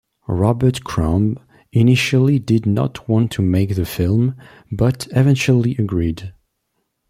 Robert 0.27 0.83
Crumb 0.83 1.37
initially 1.71 2.39
did 2.39 2.65
not 2.65 3.07
want 3.07 3.31
to 3.33 3.43
make 3.43 3.75
the 3.75 3.85
film, 3.85 4.33
but 4.71 5.07
eventually 5.11 5.75
agreed. 5.77 6.33